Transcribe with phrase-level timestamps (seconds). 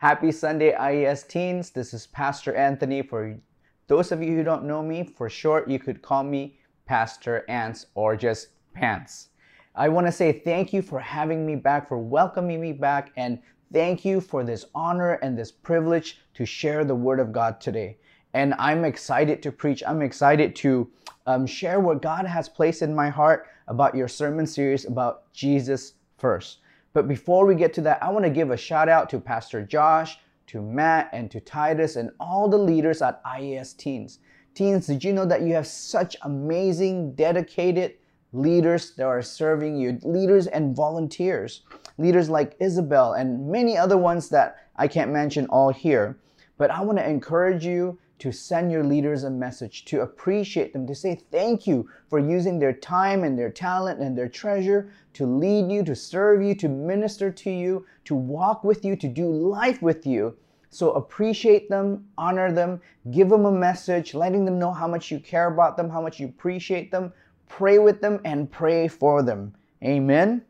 [0.00, 1.68] Happy Sunday, IES teens.
[1.68, 3.02] This is Pastor Anthony.
[3.02, 3.38] For
[3.86, 7.84] those of you who don't know me, for short, you could call me Pastor Ants
[7.94, 9.28] or just Pants.
[9.74, 13.40] I want to say thank you for having me back, for welcoming me back, and
[13.74, 17.98] thank you for this honor and this privilege to share the Word of God today.
[18.32, 19.82] And I'm excited to preach.
[19.86, 20.90] I'm excited to
[21.26, 25.92] um, share what God has placed in my heart about your sermon series about Jesus
[26.16, 26.59] first.
[26.92, 29.64] But before we get to that, I want to give a shout out to Pastor
[29.64, 30.18] Josh,
[30.48, 34.18] to Matt, and to Titus, and all the leaders at IES Teens.
[34.54, 37.94] Teens, did you know that you have such amazing, dedicated
[38.32, 39.98] leaders that are serving you?
[40.02, 41.62] Leaders and volunteers.
[41.98, 46.18] Leaders like Isabel and many other ones that I can't mention all here.
[46.58, 50.86] But I want to encourage you to send your leaders a message, to appreciate them,
[50.86, 55.26] to say thank you for using their time and their talent and their treasure to
[55.26, 59.28] lead you, to serve you, to minister to you, to walk with you, to do
[59.28, 60.36] life with you.
[60.68, 65.18] So appreciate them, honor them, give them a message, letting them know how much you
[65.18, 67.12] care about them, how much you appreciate them,
[67.48, 69.54] pray with them, and pray for them.
[69.82, 70.42] Amen.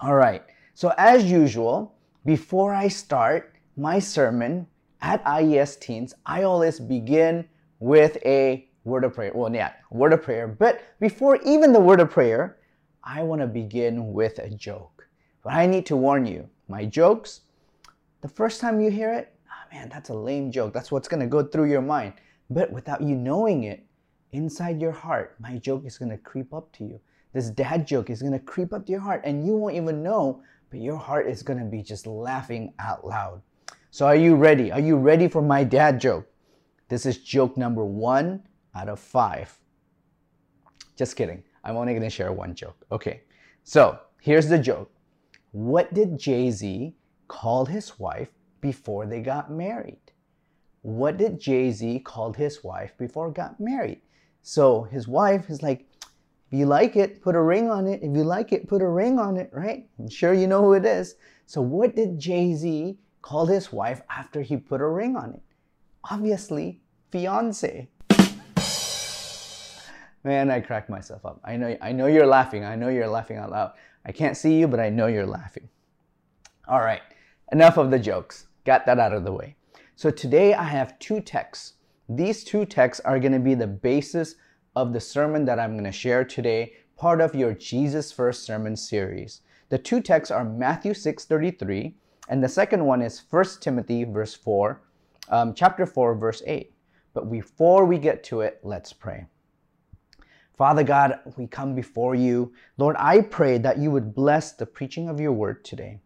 [0.00, 0.42] All right.
[0.74, 4.66] So, as usual, before I start my sermon,
[5.04, 7.46] at IES Teens, I always begin
[7.78, 9.32] with a word of prayer.
[9.34, 10.48] Well, yeah, word of prayer.
[10.48, 12.56] But before even the word of prayer,
[13.04, 15.06] I want to begin with a joke.
[15.42, 17.42] But I need to warn you, my jokes,
[18.22, 20.72] the first time you hear it, oh man, that's a lame joke.
[20.72, 22.14] That's what's going to go through your mind.
[22.48, 23.84] But without you knowing it,
[24.32, 26.98] inside your heart, my joke is going to creep up to you.
[27.34, 30.02] This dad joke is going to creep up to your heart, and you won't even
[30.02, 33.42] know, but your heart is going to be just laughing out loud.
[33.94, 34.72] So are you ready?
[34.72, 36.26] Are you ready for my dad joke?
[36.88, 38.42] This is joke number one
[38.74, 39.56] out of five.
[40.96, 41.44] Just kidding.
[41.62, 42.84] I'm only to share one joke.
[42.90, 43.22] Okay.
[43.62, 44.90] So here's the joke.
[45.52, 46.96] What did Jay Z
[47.28, 50.10] call his wife before they got married?
[50.82, 54.00] What did Jay Z call his wife before got married?
[54.42, 55.86] So his wife is like,
[56.50, 58.02] if you like it, put a ring on it.
[58.02, 59.88] If you like it, put a ring on it, right?
[60.00, 61.14] I'm sure you know who it is.
[61.46, 65.40] So what did Jay Z called his wife after he put a ring on it.
[66.10, 67.88] Obviously, fiance.
[70.22, 71.40] Man, I cracked myself up.
[71.42, 72.64] I know, I know you're laughing.
[72.66, 73.72] I know you're laughing out loud.
[74.04, 75.70] I can't see you, but I know you're laughing.
[76.68, 77.00] All right,
[77.50, 78.46] enough of the jokes.
[78.66, 79.56] Got that out of the way.
[79.96, 81.74] So today I have two texts.
[82.10, 84.34] These two texts are going to be the basis
[84.76, 88.76] of the sermon that I'm going to share today, part of your Jesus First sermon
[88.76, 89.40] series.
[89.70, 91.94] The two texts are Matthew 6:33
[92.28, 94.80] and the second one is 1 Timothy verse 4,
[95.28, 96.72] um, chapter 4, verse 8.
[97.12, 99.26] But before we get to it, let's pray.
[100.56, 102.52] Father God, we come before you.
[102.78, 106.00] Lord, I pray that you would bless the preaching of your word today.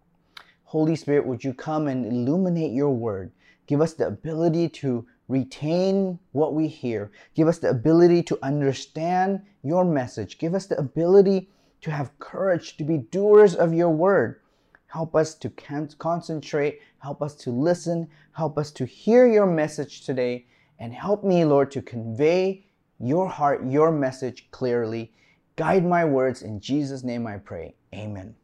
[0.65, 3.33] Holy Spirit, would you come and illuminate your word?
[3.67, 7.11] Give us the ability to retain what we hear.
[7.35, 10.39] Give us the ability to understand your message.
[10.39, 11.51] Give us the ability
[11.83, 14.41] to have courage to be doers of your word.
[14.89, 15.51] Help us to
[15.99, 16.81] concentrate.
[16.99, 18.09] Help us to listen.
[18.33, 20.47] Help us to hear your message today.
[20.79, 22.67] And help me, Lord, to convey
[22.99, 25.13] your heart, your message clearly.
[25.57, 26.43] Guide my words.
[26.43, 27.75] In Jesus' name I pray.
[27.95, 28.35] Amen.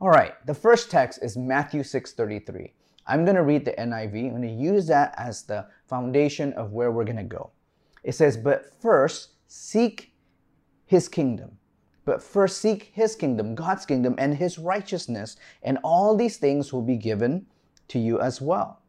[0.00, 2.72] All right, the first text is Matthew 6:33.
[3.06, 4.26] I'm going to read the NIV.
[4.26, 7.50] I'm going to use that as the foundation of where we're going to go.
[8.02, 10.12] It says, "But first seek
[10.86, 11.58] his kingdom
[12.06, 16.80] but first seek his kingdom, God's kingdom, and his righteousness, and all these things will
[16.80, 17.46] be given
[17.88, 18.80] to you as well.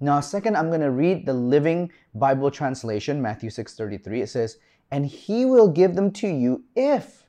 [0.00, 4.20] Now, second, I'm going to read the Living Bible translation, Matthew 6:33.
[4.20, 4.58] It says,
[4.90, 7.22] "And he will give them to you if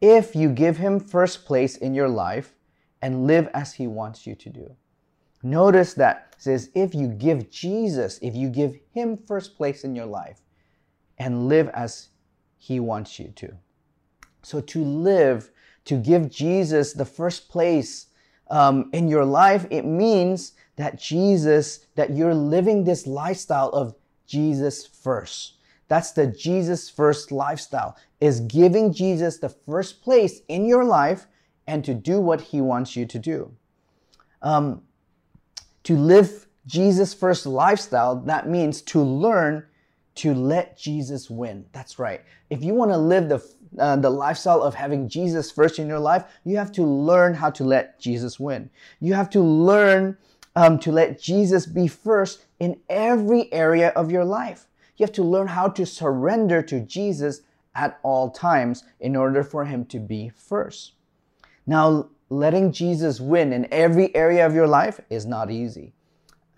[0.00, 2.54] if you give him first place in your life
[3.02, 4.76] and live as he wants you to do."
[5.42, 10.06] Notice that says if you give Jesus, if you give him first place in your
[10.06, 10.42] life
[11.18, 12.10] and live as
[12.56, 13.58] he wants you to.
[14.48, 15.50] So to live,
[15.84, 18.06] to give Jesus the first place
[18.48, 23.94] um, in your life, it means that Jesus, that you're living this lifestyle of
[24.26, 25.58] Jesus first.
[25.88, 31.26] That's the Jesus first lifestyle, is giving Jesus the first place in your life
[31.66, 33.52] and to do what he wants you to do.
[34.40, 34.80] Um,
[35.82, 39.66] to live Jesus first lifestyle, that means to learn
[40.18, 41.64] to let Jesus win.
[41.72, 42.22] That's right.
[42.50, 43.42] If you want to live the
[43.78, 47.50] uh, the lifestyle of having Jesus first in your life, you have to learn how
[47.50, 48.70] to let Jesus win.
[48.98, 50.16] You have to learn
[50.56, 54.66] um, to let Jesus be first in every area of your life.
[54.96, 57.42] You have to learn how to surrender to Jesus
[57.74, 60.92] at all times in order for him to be first.
[61.66, 65.92] Now, letting Jesus win in every area of your life is not easy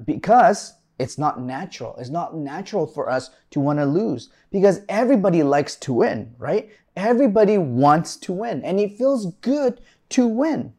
[0.05, 1.97] because it's not natural.
[1.97, 6.71] It's not natural for us to want to lose because everybody likes to win, right?
[6.95, 9.81] Everybody wants to win and it feels good
[10.11, 10.75] to win.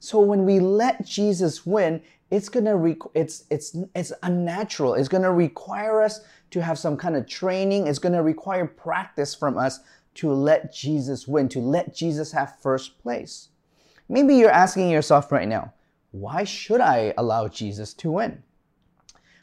[0.00, 4.94] So when we let Jesus win, it's gonna re- it's it's it's unnatural.
[4.94, 7.86] It's gonna require us to have some kind of training.
[7.86, 9.78] It's gonna require practice from us
[10.14, 13.50] to let Jesus win, to let Jesus have first place.
[14.08, 15.72] Maybe you're asking yourself right now,
[16.10, 18.42] why should I allow Jesus to win?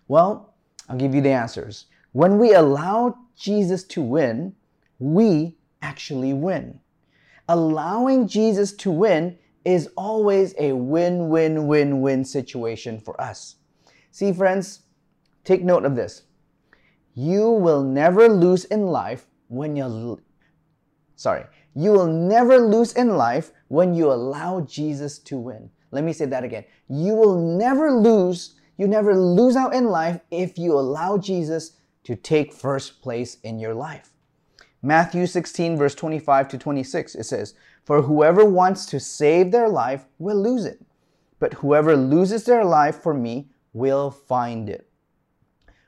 [0.10, 0.56] Well,
[0.90, 1.86] I'll give you the answers.
[2.12, 4.56] When we allow Jesus to win,
[4.98, 6.82] we actually win.
[7.48, 13.56] Allowing Jesus to win is always a win win win win situation for us.
[14.12, 14.82] See, friends,
[15.44, 16.24] take note of this.
[17.14, 20.20] You will never lose in life when you
[21.16, 21.46] sorry,
[21.76, 25.70] you will never lose in life when you allow Jesus to win.
[25.92, 26.66] Let me say that again.
[26.88, 31.74] You will never lose, you never lose out in life if you allow Jesus
[32.06, 34.12] to take first place in your life.
[34.82, 40.06] Matthew 16, verse 25 to 26, it says, For whoever wants to save their life
[40.18, 40.82] will lose it,
[41.40, 44.90] but whoever loses their life for me will find it.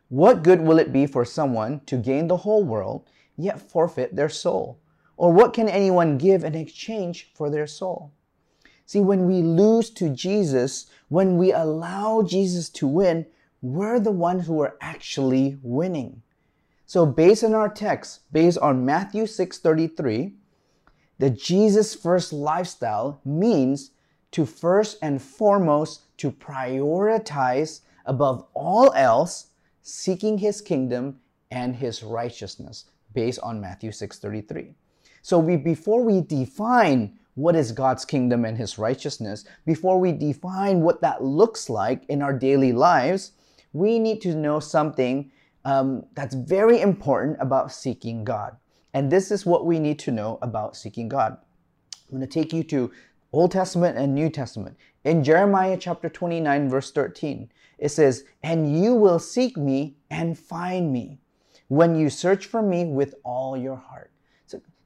[0.09, 3.07] What good will it be for someone to gain the whole world,
[3.37, 4.81] yet forfeit their soul?
[5.15, 8.11] Or what can anyone give in exchange for their soul?
[8.91, 13.25] See, when we lose to Jesus, when we allow Jesus to win,
[13.61, 16.23] we're the ones who are actually winning.
[16.87, 20.33] So based on our text, based on Matthew 6:33,
[21.19, 23.91] the Jesus first lifestyle means
[24.31, 29.51] to first and foremost to prioritize above all else
[29.81, 32.83] seeking his kingdom and his righteousness
[33.13, 34.75] based on Matthew 6:33.
[35.21, 40.81] So we before we define what is God's kingdom and his righteousness, before we define
[40.81, 43.31] what that looks like in our daily lives,
[43.73, 45.31] we need to know something
[45.63, 48.57] um, that's very important about seeking God.
[48.93, 51.37] And this is what we need to know about seeking God.
[52.11, 52.91] I'm going to take you to
[53.31, 54.75] Old Testament and New Testament.
[55.05, 60.91] In Jeremiah chapter 29, verse 13, it says, And you will seek me and find
[60.91, 61.19] me
[61.69, 64.10] when you search for me with all your heart.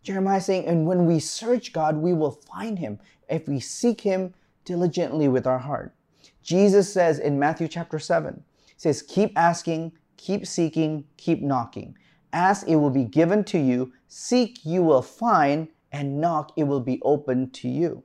[0.06, 4.34] Jeremiah saying, And when we search God, we will find him if we seek him
[4.64, 5.96] diligently with our heart.
[6.44, 8.44] Jesus says in Matthew chapter 7,
[8.78, 11.98] says, Keep asking, Keep seeking, keep knocking.
[12.32, 13.94] Ask, it will be given to you.
[14.08, 15.70] Seek, you will find.
[15.92, 18.04] And knock, it will be opened to you.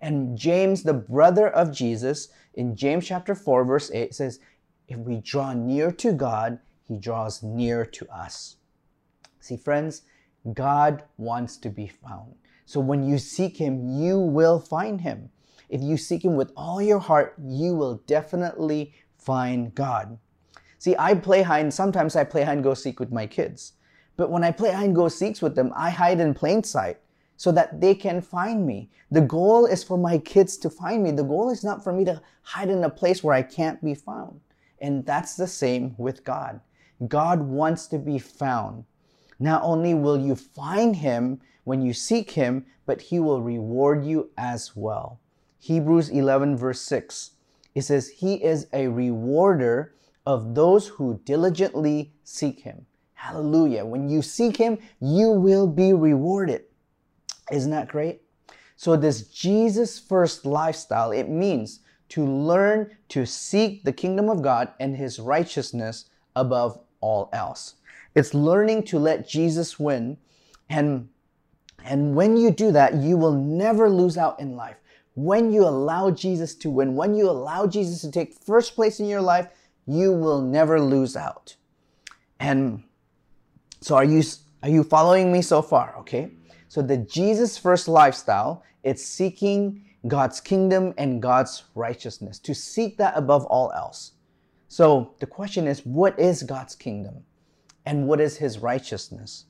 [0.00, 4.40] And James, the brother of Jesus, in James chapter 4, verse 8 says,
[4.88, 6.58] If we draw near to God,
[6.88, 8.56] he draws near to us.
[9.38, 10.02] See, friends,
[10.52, 12.34] God wants to be found.
[12.66, 15.30] So when you seek him, you will find him.
[15.68, 20.18] If you seek him with all your heart, you will definitely find God.
[20.78, 23.74] See, I play hide, and sometimes I play hide and go seek with my kids.
[24.16, 26.98] But when I play hide and go seeks with them, I hide in plain sight
[27.36, 28.90] so that they can find me.
[29.10, 31.10] The goal is for my kids to find me.
[31.10, 33.94] The goal is not for me to hide in a place where I can't be
[33.94, 34.40] found.
[34.80, 36.60] And that's the same with God.
[37.08, 38.84] God wants to be found.
[39.42, 44.30] Not only will you find him when you seek him, but he will reward you
[44.38, 45.18] as well.
[45.58, 47.32] Hebrews 11, verse 6.
[47.74, 52.86] It says, He is a rewarder of those who diligently seek him.
[53.14, 53.84] Hallelujah.
[53.84, 56.62] When you seek him, you will be rewarded.
[57.50, 58.22] Isn't that great?
[58.76, 64.72] So this Jesus first lifestyle, it means to learn to seek the kingdom of God
[64.78, 66.04] and his righteousness
[66.36, 67.74] above all else.
[68.14, 70.18] It's learning to let Jesus win
[70.68, 71.08] and
[71.84, 74.76] and when you do that, you will never lose out in life.
[75.14, 79.06] When you allow Jesus to win, when you allow Jesus to take first place in
[79.06, 79.48] your life,
[79.86, 81.56] you will never lose out.
[82.38, 82.84] And
[83.80, 84.22] so are you
[84.62, 85.96] are you following me so far?
[85.98, 86.30] Okay.
[86.68, 93.16] So the Jesus first lifestyle, it's seeking God's kingdom and God's righteousness, to seek that
[93.16, 94.12] above all else.
[94.68, 97.24] So the question is, what is God's kingdom?
[97.84, 99.46] And what is his righteousness?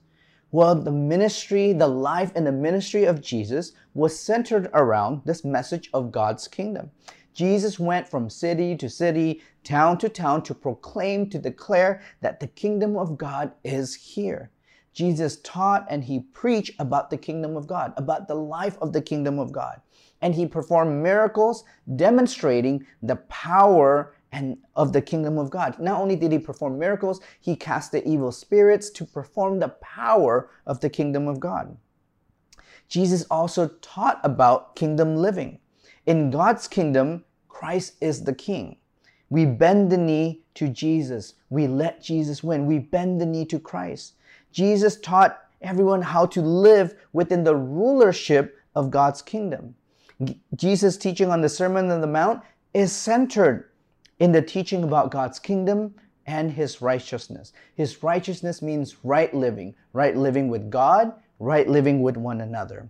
[0.50, 5.88] Well, the ministry, the life and the ministry of Jesus was centered around this message
[5.94, 6.90] of God's kingdom.
[7.32, 12.46] Jesus went from city to city, town to town to proclaim, to declare that the
[12.46, 14.50] kingdom of God is here.
[14.92, 19.00] Jesus taught and he preached about the kingdom of God, about the life of the
[19.00, 19.80] kingdom of God.
[20.20, 21.64] And he performed miracles
[21.96, 25.78] demonstrating the power and of the kingdom of God.
[25.78, 30.48] Not only did he perform miracles, he cast the evil spirits to perform the power
[30.66, 31.76] of the kingdom of God.
[32.88, 35.58] Jesus also taught about kingdom living.
[36.06, 38.76] In God's kingdom, Christ is the king.
[39.30, 41.34] We bend the knee to Jesus.
[41.48, 42.66] We let Jesus win.
[42.66, 44.14] We bend the knee to Christ.
[44.50, 49.74] Jesus taught everyone how to live within the rulership of God's kingdom.
[50.54, 52.42] Jesus' teaching on the Sermon on the Mount
[52.74, 53.70] is centered
[54.22, 55.92] in the teaching about God's kingdom
[56.26, 57.52] and his righteousness.
[57.74, 62.88] His righteousness means right living, right living with God, right living with one another.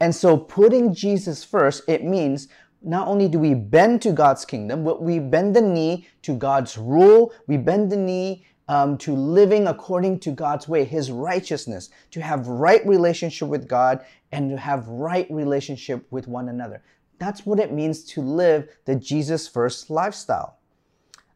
[0.00, 2.48] And so putting Jesus first, it means
[2.82, 6.76] not only do we bend to God's kingdom, but we bend the knee to God's
[6.76, 7.32] rule.
[7.46, 12.46] We bend the knee um, to living according to God's way, His righteousness, to have
[12.46, 16.82] right relationship with God and to have right relationship with one another.
[17.18, 20.58] That's what it means to live the Jesus first lifestyle.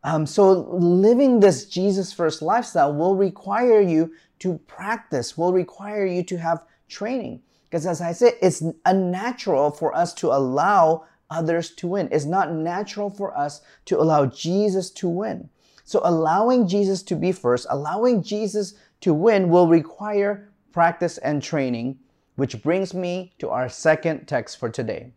[0.04, 6.23] Um, so living this Jesus first lifestyle will require you to practice, will require you
[6.25, 7.42] to have training.
[7.68, 12.08] Because as I said, it's unnatural for us to allow others to win.
[12.11, 15.50] It's not natural for us to allow Jesus to win.
[15.85, 21.99] So allowing Jesus to be first, allowing Jesus to win will require practice and training,
[22.37, 25.12] which brings me to our second text for today.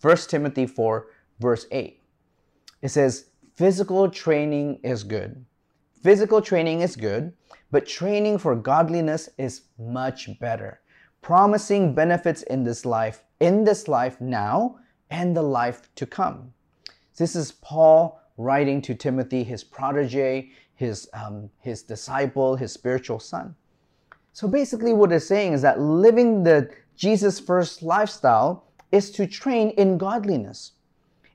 [0.00, 1.06] 1 Timothy 4,
[1.40, 2.00] verse 8.
[2.82, 5.44] It says, Physical training is good.
[6.02, 7.32] Physical training is good,
[7.70, 10.80] but training for godliness is much better,
[11.22, 14.78] promising benefits in this life, in this life now
[15.10, 16.52] and the life to come.
[17.16, 23.54] This is Paul writing to Timothy, his protege, his, um, his disciple, his spiritual son.
[24.32, 28.63] So basically, what it's saying is that living the Jesus first lifestyle
[28.94, 30.72] is to train in godliness.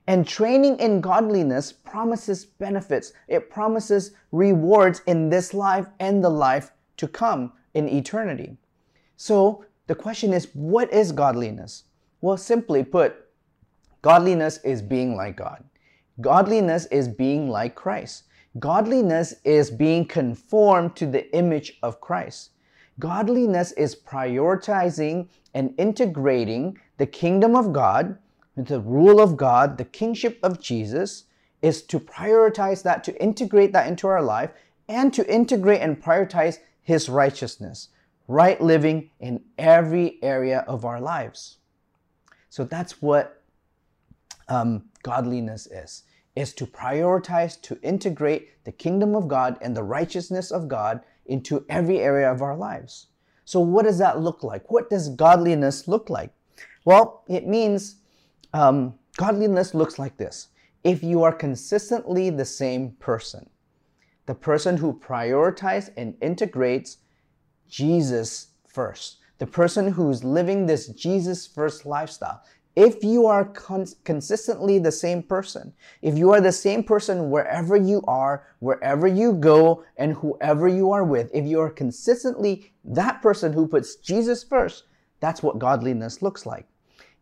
[0.06, 6.72] And training in godliness promises benefits, it promises rewards in this life and the life
[6.96, 8.56] to come in eternity.
[9.16, 11.84] So the question is, what is godliness?
[12.22, 13.30] Well, simply put,
[14.02, 15.62] Godliness is being like God.
[16.22, 18.24] Godliness is being like Christ.
[18.58, 22.50] Godliness is being conformed to the image of Christ.
[22.98, 28.18] Godliness is prioritizing and integrating the kingdom of God,
[28.56, 31.24] the rule of God, the kingship of Jesus,
[31.62, 34.50] is to prioritize that, to integrate that into our life,
[34.86, 37.88] and to integrate and prioritize His righteousness,
[38.28, 41.56] right living in every area of our lives.
[42.50, 43.44] So that's what
[44.50, 46.02] um, godliness is
[46.36, 51.64] is to prioritize to integrate the kingdom of god and the righteousness of god into
[51.68, 53.08] every area of our lives.
[53.44, 54.70] So what does that look like?
[54.70, 56.32] What does godliness look like
[56.84, 57.96] well it means
[58.52, 60.48] um, godliness looks like this.
[60.82, 63.48] If you are consistently the same person
[64.26, 66.98] the person who prioritizes and integrates
[67.68, 72.40] jesus first the person who's living this jesus first lifestyle
[72.76, 75.72] if you are con- consistently the same person,
[76.02, 80.92] if you are the same person wherever you are, wherever you go, and whoever you
[80.92, 84.84] are with, if you are consistently that person who puts Jesus first,
[85.20, 86.66] that's what godliness looks like.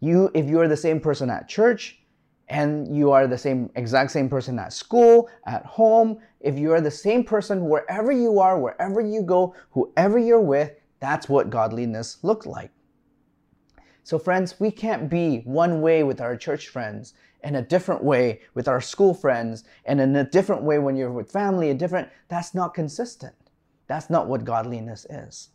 [0.00, 1.99] You, if you are the same person at church,
[2.49, 6.81] and you are the same exact same person at school, at home, if you are
[6.81, 12.19] the same person wherever you are, wherever you go, whoever you're with, that's what godliness
[12.23, 12.71] looks like.
[14.02, 17.12] So, friends, we can't be one way with our church friends
[17.43, 21.12] and a different way with our school friends and in a different way when you're
[21.12, 23.35] with family, a different, that's not consistent.
[23.87, 25.50] That's not what godliness is.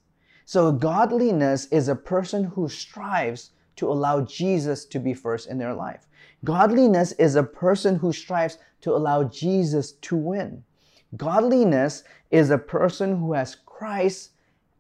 [0.45, 5.73] So, godliness is a person who strives to allow Jesus to be first in their
[5.73, 6.07] life.
[6.43, 10.63] Godliness is a person who strives to allow Jesus to win.
[11.15, 14.31] Godliness is a person who has Christ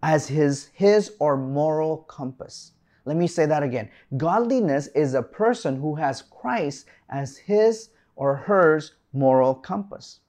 [0.01, 2.73] as his, his or moral compass.
[3.05, 3.89] Let me say that again.
[4.17, 10.19] Godliness is a person who has Christ as his or hers moral compass.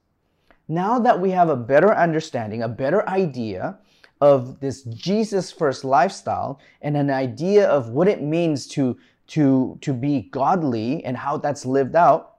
[0.67, 3.79] Now that we have a better understanding, a better idea
[4.25, 9.93] of this Jesus first lifestyle and an idea of what it means to, to, to
[9.93, 12.37] be godly and how that's lived out,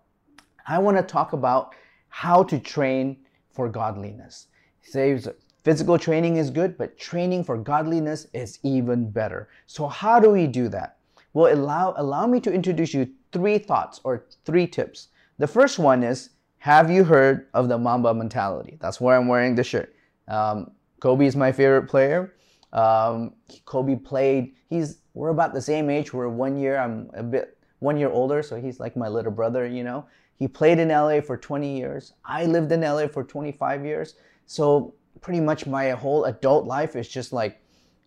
[0.66, 1.74] I want to talk about
[2.08, 3.18] how to train
[3.52, 4.48] for godliness.
[4.82, 5.28] Says
[5.62, 9.48] Physical training is good, but training for godliness is even better.
[9.66, 10.98] So how do we do that?
[11.32, 15.08] Well, allow, allow me to introduce you three thoughts or three tips.
[15.38, 18.76] The first one is, have you heard of the Mamba mentality?
[18.80, 19.92] That's why I'm wearing the shirt.
[20.28, 22.34] Um, Kobe is my favorite player.
[22.72, 23.34] Um,
[23.64, 26.12] Kobe played, he's, we're about the same age.
[26.12, 29.66] We're one year, I'm a bit, one year older, so he's like my little brother,
[29.66, 30.06] you know.
[30.38, 32.12] He played in LA for 20 years.
[32.24, 34.14] I lived in LA for 25 years.
[34.46, 37.60] So pretty much my whole adult life is just like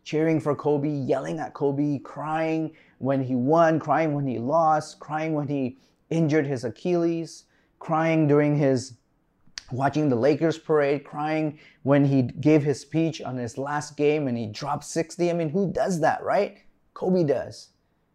[0.04, 5.34] cheering for Kobe, yelling at Kobe, crying when he won, crying when he lost, crying
[5.34, 5.78] when he
[6.10, 7.46] injured his Achilles,
[7.80, 8.94] crying during his
[9.72, 14.38] watching the Lakers parade, crying when he gave his speech on his last game and
[14.38, 15.30] he dropped 60.
[15.30, 16.60] I mean, who does that, right?
[16.94, 17.70] Kobe does.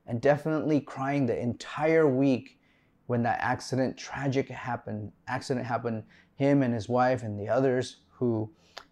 [0.07, 2.59] And definitely crying the entire week
[3.07, 6.05] when that accident, tragic happened, accident happened,
[6.37, 8.51] him and his wife and the others who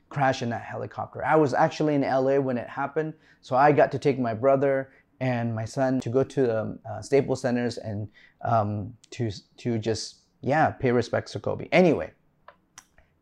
[0.08, 1.24] crashed in that helicopter.
[1.24, 4.90] I was actually in LA when it happened, so I got to take my brother
[5.20, 8.08] and my son to go to the um, uh, Staples Centers and
[8.44, 11.68] um, to to just yeah pay respects to Kobe.
[11.72, 12.12] Anyway,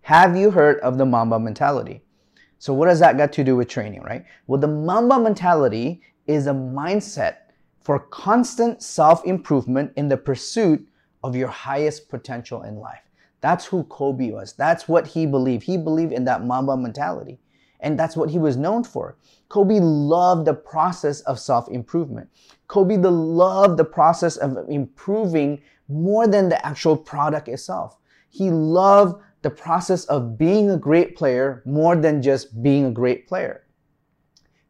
[0.02, 2.02] have you heard of the Mamba mentality?
[2.58, 4.24] So what does that got to do with training, right?
[4.46, 7.36] Well, the Mamba mentality is a mindset
[7.80, 10.86] for constant self-improvement in the pursuit
[11.24, 13.00] of your highest potential in life.
[13.40, 14.52] That's who Kobe was.
[14.52, 15.62] That's what he believed.
[15.62, 17.38] He believed in that Mamba mentality.
[17.80, 19.16] And that's what he was known for.
[19.48, 22.28] Kobe loved the process of self improvement.
[22.68, 27.96] Kobe loved the process of improving more than the actual product itself.
[28.28, 33.26] He loved the process of being a great player more than just being a great
[33.26, 33.64] player.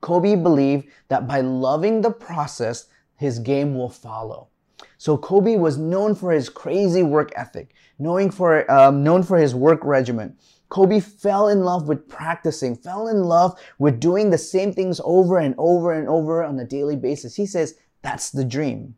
[0.00, 2.86] Kobe believed that by loving the process,
[3.16, 4.48] his game will follow.
[4.96, 9.54] So Kobe was known for his crazy work ethic, knowing for, um, known for his
[9.54, 10.36] work regimen.
[10.68, 15.38] Kobe fell in love with practicing, fell in love with doing the same things over
[15.38, 17.34] and over and over on a daily basis.
[17.34, 18.94] He says that's the dream.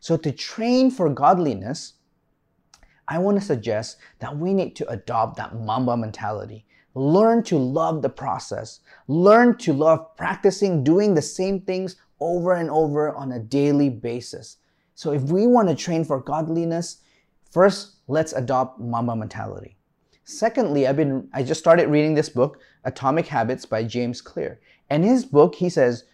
[0.00, 1.94] So to train for godliness,
[3.10, 6.64] I want to suggest that we need to adopt that Mamba mentality.
[6.94, 8.80] Learn to love the process.
[9.08, 14.58] Learn to love practicing, doing the same things over and over on a daily basis.
[14.94, 16.98] So if we want to train for godliness,
[17.50, 19.76] first let's adopt Mamba mentality.
[20.24, 24.60] Secondly, I've been I just started reading this book, Atomic Habits by James Clear.
[24.88, 26.04] And in his book, he says,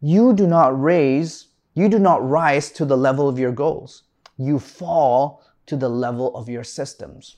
[0.00, 4.04] you do not raise, you do not rise to the level of your goals.
[4.38, 7.36] You fall to the level of your systems,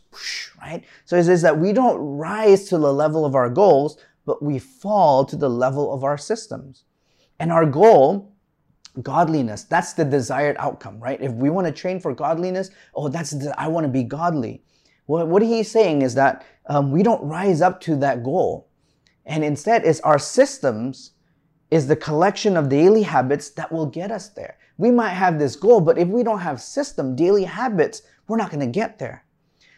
[0.63, 0.83] right?
[1.05, 4.59] So it says that we don't rise to the level of our goals, but we
[4.59, 6.85] fall to the level of our systems.
[7.39, 8.33] And our goal,
[9.03, 11.21] godliness, that's the desired outcome, right?
[11.21, 14.63] If we want to train for godliness, oh, that's the, I want to be godly.
[15.05, 18.71] What, what he's saying is that um, we don't rise up to that goal.
[19.27, 21.11] And instead, it's our systems
[21.71, 24.57] is the collection of daily habits that will get us there.
[24.79, 28.51] We might have this goal, but if we don't have system, daily habits, we're not
[28.51, 29.25] going to get there.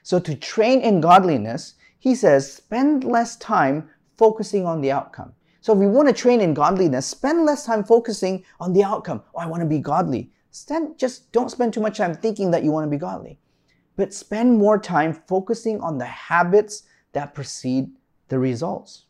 [0.03, 5.35] So to train in godliness, he says, spend less time focusing on the outcome.
[5.61, 9.23] So if we want to train in godliness, spend less time focusing on the outcome.
[9.35, 10.31] Oh, I want to be godly.
[10.51, 13.39] Stand, just don't spend too much time thinking that you want to be godly
[13.97, 17.91] but spend more time focusing on the habits that precede
[18.29, 19.05] the results.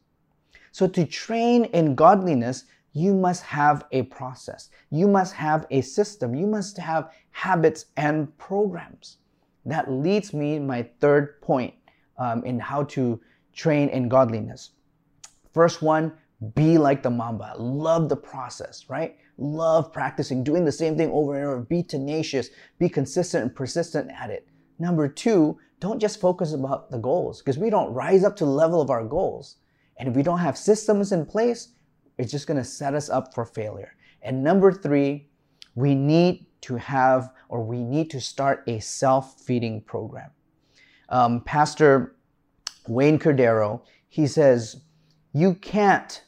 [0.72, 4.70] So, to train in godliness, you must have a process.
[4.90, 6.34] You must have a system.
[6.34, 9.18] You must have habits and programs.
[9.66, 11.74] That leads me my third point
[12.18, 13.20] um, in how to
[13.52, 14.70] train in godliness.
[15.52, 16.12] First one,
[16.54, 17.54] be like the mamba.
[17.56, 19.16] Love the process, right?
[19.38, 21.60] Love practicing, doing the same thing over and over.
[21.60, 24.46] Be tenacious, be consistent and persistent at it.
[24.78, 28.50] Number two, don't just focus about the goals because we don't rise up to the
[28.50, 29.56] level of our goals.
[29.96, 31.68] And if we don't have systems in place,
[32.18, 33.94] it's just going to set us up for failure.
[34.22, 35.28] And number three,
[35.74, 40.30] we need to have or we need to start a self feeding program.
[41.08, 42.16] Um, Pastor
[42.88, 44.82] Wayne Cordeiro, he says,
[45.32, 46.22] you can't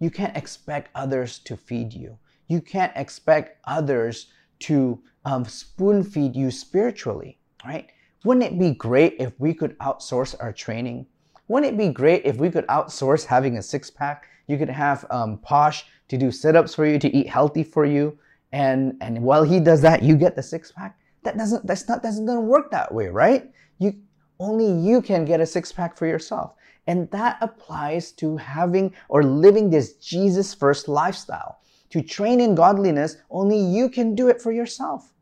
[0.00, 2.18] you can't expect others to feed you.
[2.48, 4.26] You can't expect others
[4.60, 7.90] to um, spoon feed you spiritually right?
[8.24, 11.06] Wouldn't it be great if we could outsource our training?
[11.48, 14.28] Wouldn't it be great if we could outsource having a six pack?
[14.46, 17.84] You could have um, Posh to do sit ups for you, to eat healthy for
[17.84, 18.18] you,
[18.54, 20.96] and and while he does that, you get the six pack.
[21.24, 23.50] That doesn't that's not doesn't doesn't work that way, right?
[23.78, 23.94] You
[24.38, 26.54] only you can get a six pack for yourself,
[26.86, 31.58] and that applies to having or living this Jesus first lifestyle.
[31.90, 35.14] To train in godliness, only you can do it for yourself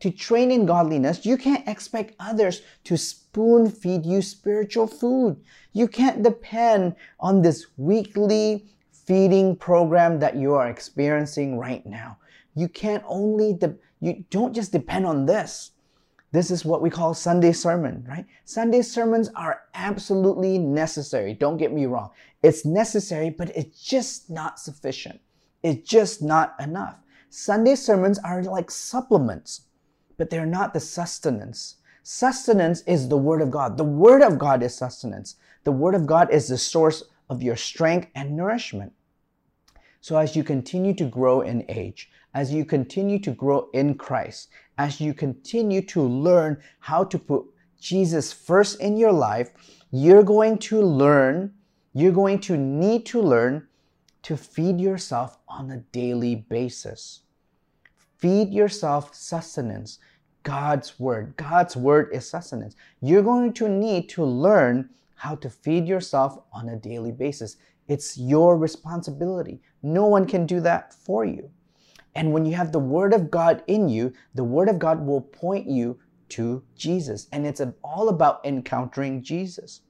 [0.00, 5.36] to train in godliness, you can't expect others to spoon feed you spiritual food.
[5.72, 12.18] You can't depend on this weekly feeding program that you are experiencing right now.
[12.56, 15.70] You can't only, de- you don't just depend on this.
[16.32, 18.26] This is what we call Sunday sermon, right?
[18.44, 21.34] Sunday sermons are absolutely necessary.
[21.34, 22.10] Don't get me wrong.
[22.42, 25.20] It's necessary, but it's just not sufficient.
[25.62, 26.98] It's just not enough.
[27.30, 29.66] Sunday sermons are like supplements
[30.16, 31.76] but they're not the sustenance.
[32.02, 33.76] Sustenance is the Word of God.
[33.76, 35.36] The Word of God is sustenance.
[35.64, 38.92] The Word of God is the source of your strength and nourishment.
[40.00, 44.50] So as you continue to grow in age, as you continue to grow in Christ,
[44.76, 47.46] as you continue to learn how to put
[47.80, 49.52] Jesus first in your life,
[49.90, 51.54] you're going to learn,
[51.94, 53.66] you're going to need to learn
[54.24, 57.22] to feed yourself on a daily basis.
[58.18, 59.98] Feed yourself sustenance,
[60.42, 61.38] God's word.
[61.38, 62.76] God's word is sustenance.
[63.00, 67.56] You're going to need to learn how to feed yourself on a daily basis.
[67.88, 69.62] It's your responsibility.
[69.82, 71.50] No one can do that for you.
[72.16, 75.20] And when you have the Word of God in you, the Word of God will
[75.20, 75.98] point you
[76.30, 77.28] to Jesus.
[77.30, 79.82] And it's all about encountering Jesus.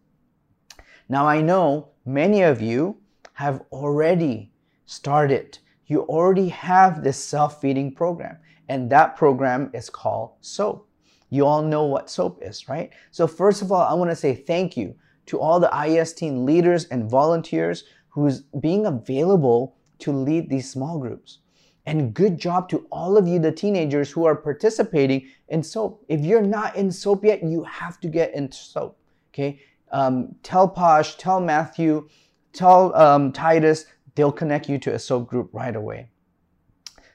[1.08, 2.98] Now, I know many of you
[3.34, 4.50] have already
[4.86, 10.88] started, you already have this self feeding program, and that program is called SOAP.
[11.30, 12.90] You all know what SOAP is, right?
[13.12, 16.44] So, first of all, I want to say thank you to all the IES teen
[16.44, 21.38] leaders and volunteers who's being available to lead these small groups.
[21.86, 26.04] And good job to all of you, the teenagers who are participating in SOAP.
[26.08, 28.98] If you're not in SOAP yet, you have to get into SOAP.
[29.32, 29.60] Okay?
[29.92, 32.08] Um, tell Posh, tell Matthew,
[32.52, 36.08] tell um, Titus, they'll connect you to a SOAP group right away.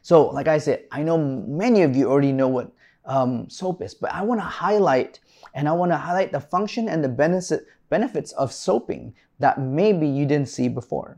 [0.02, 2.72] So, like I said, I know many of you already know what
[3.06, 5.20] um, SOAP is, but I want to highlight
[5.54, 10.08] and I want to highlight the function and the benefit, benefits of soaping that maybe
[10.08, 11.18] you didn't see before.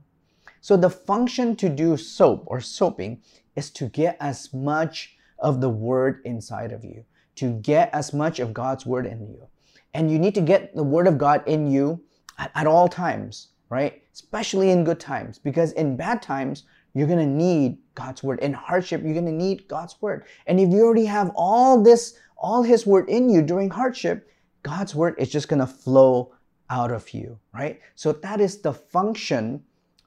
[0.59, 3.21] So, the function to do soap or soaping
[3.55, 8.39] is to get as much of the word inside of you, to get as much
[8.39, 9.47] of God's word in you.
[9.93, 12.01] And you need to get the word of God in you
[12.37, 14.01] at, at all times, right?
[14.13, 16.63] Especially in good times, because in bad times,
[16.93, 18.39] you're going to need God's word.
[18.39, 20.25] In hardship, you're going to need God's word.
[20.45, 24.29] And if you already have all this, all his word in you during hardship,
[24.61, 26.33] God's word is just going to flow
[26.69, 27.81] out of you, right?
[27.95, 29.63] So that is the function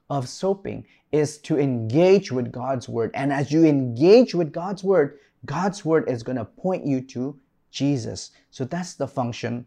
[0.09, 3.11] of soaping is to engage with God's word.
[3.15, 7.39] And as you engage with God's word, God's word is going to point you to
[7.71, 8.31] Jesus.
[8.51, 9.67] So that's the function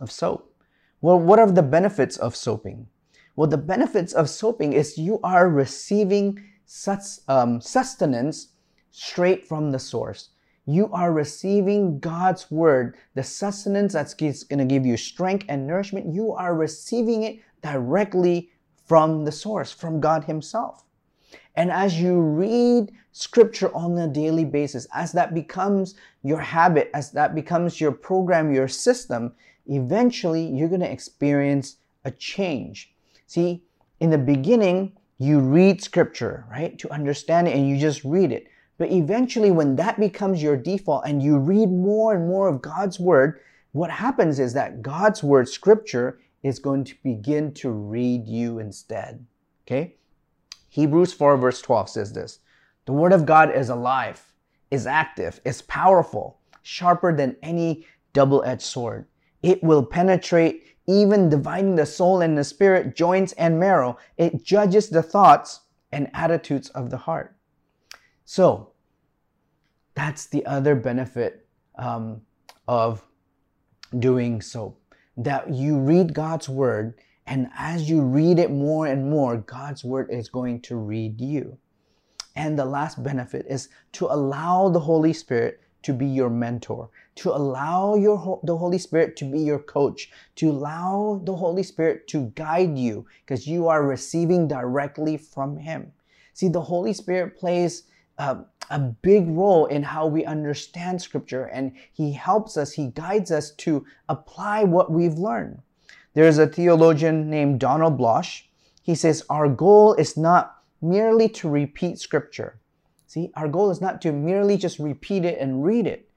[0.00, 0.54] of soap.
[1.00, 2.86] Well, what are the benefits of soaping?
[3.34, 8.48] Well, the benefits of soaping is you are receiving such, um, sustenance
[8.90, 10.30] straight from the source.
[10.66, 16.14] You are receiving God's word, the sustenance that's going to give you strength and nourishment.
[16.14, 18.51] You are receiving it directly
[18.92, 20.84] from the source, from God Himself.
[21.56, 27.10] And as you read scripture on a daily basis, as that becomes your habit, as
[27.12, 29.32] that becomes your program, your system,
[29.64, 32.92] eventually you're going to experience a change.
[33.26, 33.62] See,
[34.00, 38.46] in the beginning, you read scripture, right, to understand it, and you just read it.
[38.76, 43.00] But eventually, when that becomes your default and you read more and more of God's
[43.00, 43.40] word,
[43.72, 49.24] what happens is that God's word, scripture, is going to begin to read you instead.
[49.66, 49.96] Okay?
[50.68, 52.40] Hebrews 4, verse 12 says this
[52.86, 54.32] The word of God is alive,
[54.70, 59.06] is active, is powerful, sharper than any double edged sword.
[59.42, 63.98] It will penetrate, even dividing the soul and the spirit, joints and marrow.
[64.16, 67.36] It judges the thoughts and attitudes of the heart.
[68.24, 68.70] So,
[69.94, 72.22] that's the other benefit um,
[72.66, 73.06] of
[73.98, 74.81] doing soap
[75.16, 76.94] that you read God's word,
[77.26, 81.58] and as you read it more and more, God's word is going to read you.
[82.34, 87.30] And the last benefit is to allow the Holy Spirit to be your mentor, to
[87.30, 92.32] allow your the Holy Spirit to be your coach, to allow the Holy Spirit to
[92.34, 95.92] guide you because you are receiving directly from him.
[96.34, 97.84] See, the Holy Spirit plays
[98.18, 103.30] uh, a big role in how we understand scripture and he helps us, he guides
[103.30, 105.60] us to apply what we've learned.
[106.14, 108.42] There's a theologian named Donald Bloesch.
[108.82, 112.60] He says, Our goal is not merely to repeat scripture.
[113.06, 116.10] See, our goal is not to merely just repeat it and read it,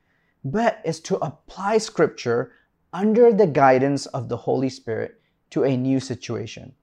[0.43, 2.53] but is to apply scripture
[2.93, 6.73] under the guidance of the Holy Spirit to a new situation.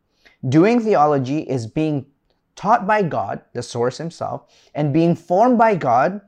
[0.48, 2.07] Doing theology is being
[2.54, 6.20] taught by God, the source himself, and being formed by God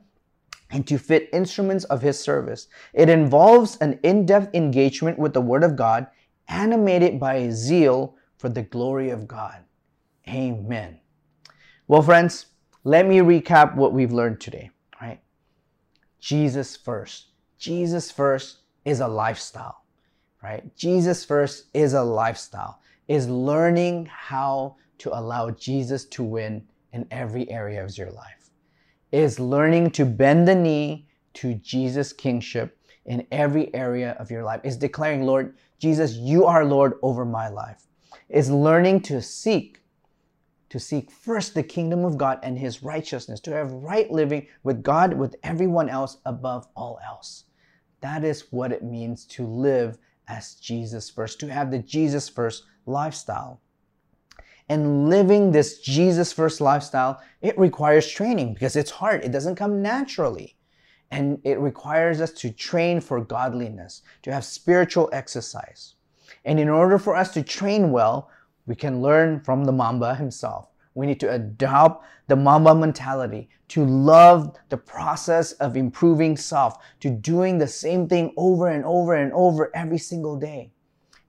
[0.71, 2.67] and to fit instruments of his service.
[2.93, 6.07] It involves an in-depth engagement with the word of God,
[6.47, 9.63] animated by a zeal for the glory of God.
[10.27, 10.99] Amen.
[11.87, 12.47] Well, friends,
[12.83, 15.21] let me recap what we've learned today, right?
[16.19, 17.27] Jesus first.
[17.57, 19.83] Jesus first is a lifestyle,
[20.43, 20.75] right?
[20.75, 27.49] Jesus first is a lifestyle, is learning how to allow Jesus to win in every
[27.49, 28.49] area of your life.
[29.11, 34.61] Is learning to bend the knee to Jesus' kingship in every area of your life.
[34.63, 37.85] Is declaring, Lord, Jesus, you are Lord over my life.
[38.29, 39.81] Is learning to seek,
[40.69, 44.81] to seek first the kingdom of God and his righteousness, to have right living with
[44.81, 47.43] God, with everyone else above all else.
[48.01, 52.63] That is what it means to live as Jesus first, to have the Jesus first
[52.85, 53.61] lifestyle.
[54.67, 59.23] And living this Jesus first lifestyle, it requires training because it's hard.
[59.23, 60.55] It doesn't come naturally.
[61.11, 65.95] And it requires us to train for godliness, to have spiritual exercise.
[66.45, 68.29] And in order for us to train well,
[68.65, 70.69] we can learn from the Mamba himself.
[70.95, 77.09] We need to adopt the Mamba mentality, to love the process of improving self, to
[77.09, 80.71] doing the same thing over and over and over every single day.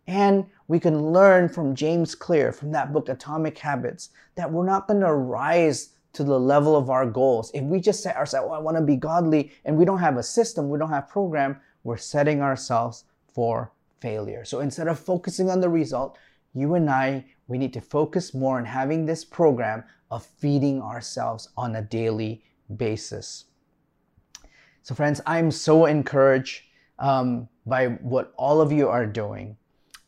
[0.06, 4.86] And we can learn from James Clear, from that book, Atomic Habits, that we're not
[4.86, 7.50] going to rise to the level of our goals.
[7.52, 10.16] If we just set ourselves, oh, I want to be godly, and we don't have
[10.16, 14.44] a system, we don't have program, we're setting ourselves for failure.
[14.44, 16.16] So instead of focusing on the result,
[16.54, 21.50] you and I, we need to focus more on having this program of feeding ourselves
[21.56, 22.42] on a daily
[22.76, 23.44] basis.
[24.82, 26.62] So, friends, I'm so encouraged
[26.98, 29.56] um, by what all of you are doing.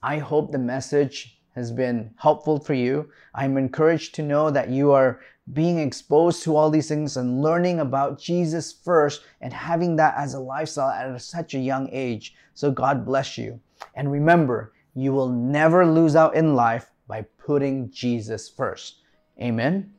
[0.02, 3.10] I hope the message has been helpful for you.
[3.34, 5.20] I'm encouraged to know that you are
[5.52, 10.34] being exposed to all these things and learning about Jesus first and having that as
[10.34, 12.34] a lifestyle at such a young age.
[12.54, 13.60] So, God bless you.
[13.94, 19.02] And remember, you will never lose out in life by putting Jesus first.
[19.40, 19.92] Amen.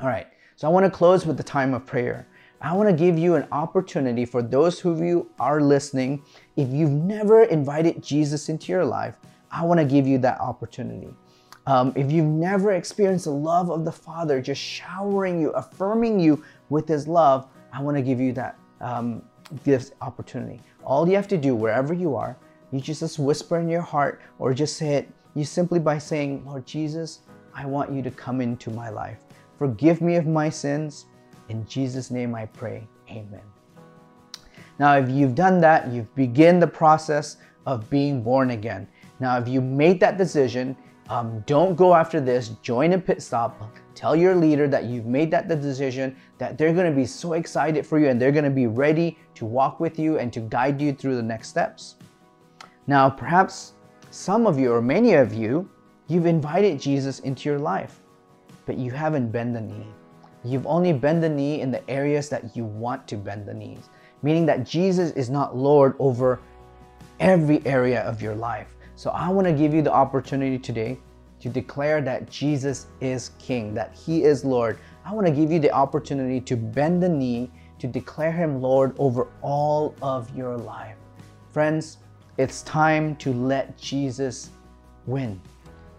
[0.00, 0.26] All right.
[0.56, 2.26] So I want to close with the time of prayer.
[2.60, 6.22] I want to give you an opportunity for those of you are listening.
[6.56, 9.16] If you've never invited Jesus into your life,
[9.50, 11.14] I want to give you that opportunity.
[11.66, 16.42] Um, if you've never experienced the love of the Father just showering you, affirming you
[16.68, 19.22] with His love, I want to give you that um,
[19.64, 20.60] this opportunity.
[20.84, 22.36] All you have to do, wherever you are,
[22.70, 26.66] you just whisper in your heart or just say it you simply by saying, Lord
[26.66, 27.20] Jesus,
[27.54, 29.18] I want you to come into my life.
[29.58, 31.06] Forgive me of my sins.
[31.48, 32.86] In Jesus' name I pray.
[33.10, 33.42] Amen.
[34.78, 38.88] Now, if you've done that, you've begun the process of being born again.
[39.20, 40.76] Now, if you made that decision,
[41.08, 42.48] um, don't go after this.
[42.62, 43.70] Join a pit stop.
[43.94, 47.86] Tell your leader that you've made that decision, that they're going to be so excited
[47.86, 50.80] for you and they're going to be ready to walk with you and to guide
[50.80, 51.96] you through the next steps.
[52.86, 53.74] Now, perhaps
[54.10, 55.68] some of you, or many of you,
[56.08, 58.00] you've invited Jesus into your life,
[58.66, 59.86] but you haven't bent the knee.
[60.44, 63.88] You've only bent the knee in the areas that you want to bend the knees,
[64.22, 66.40] meaning that Jesus is not Lord over
[67.18, 68.74] every area of your life.
[68.96, 70.98] So I want to give you the opportunity today
[71.40, 74.78] to declare that Jesus is King, that He is Lord.
[75.04, 78.94] I want to give you the opportunity to bend the knee, to declare Him Lord
[78.98, 80.96] over all of your life.
[81.52, 81.98] Friends,
[82.36, 84.50] it's time to let Jesus
[85.06, 85.40] win.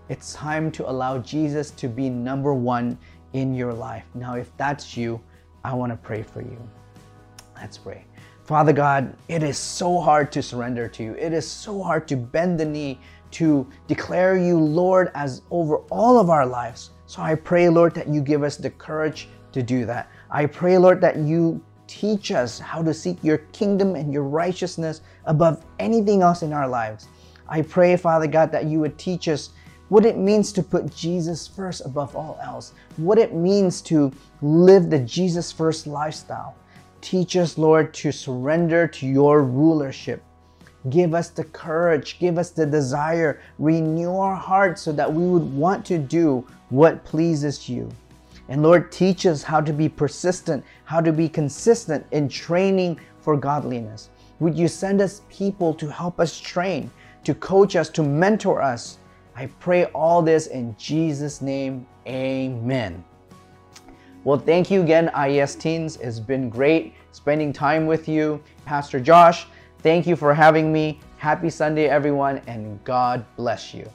[0.08, 2.97] It's time to allow Jesus to be number one
[3.36, 4.06] in your life.
[4.13, 5.21] Now, if that's you,
[5.63, 6.58] I want to pray for you.
[7.56, 8.06] Let's pray.
[8.43, 11.13] Father God, it is so hard to surrender to you.
[11.13, 13.00] It is so hard to bend the knee
[13.32, 16.91] to declare you Lord as over all of our lives.
[17.08, 20.10] So I pray, Lord, that you give us the courage to do that.
[20.30, 25.02] I pray, Lord, that you Teach us how to seek your kingdom and your righteousness
[25.26, 27.08] above anything else in our lives.
[27.48, 29.52] I pray, Father God, that you would teach us
[29.89, 34.89] what it means to put Jesus first above all else, what it means to live
[34.89, 36.56] the Jesus first lifestyle.
[37.02, 40.24] Teach us, Lord, to surrender to your rulership.
[40.89, 45.54] Give us the courage, give us the desire, renew our hearts so that we would
[45.54, 47.89] want to do what pleases you.
[48.50, 53.36] And Lord, teach us how to be persistent, how to be consistent in training for
[53.36, 54.10] godliness.
[54.39, 56.91] Would you send us people to help us train,
[57.24, 59.00] to coach us, to mentor us?
[59.38, 61.86] I pray all this in Jesus' name.
[62.08, 63.04] Amen.
[64.24, 65.98] Well, thank you again, IES Teens.
[65.98, 68.41] It's been great spending time with you.
[68.63, 69.45] Pastor Josh,
[69.80, 71.00] thank you for having me.
[71.17, 73.91] Happy Sunday, everyone, and God bless you.